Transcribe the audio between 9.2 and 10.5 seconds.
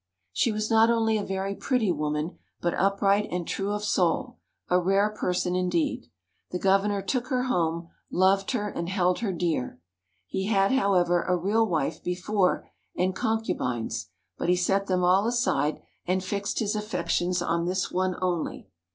dear. He